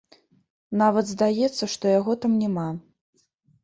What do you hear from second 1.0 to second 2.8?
здаецца, што яго там няма.